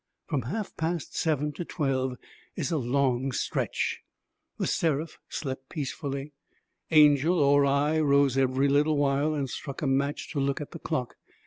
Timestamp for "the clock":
10.71-11.17